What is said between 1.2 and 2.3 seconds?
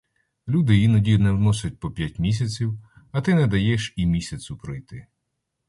вносять по п'ять